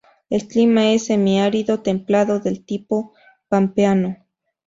[0.31, 3.13] El clima es semiárido, templado, del tipo
[3.49, 4.17] pampeano.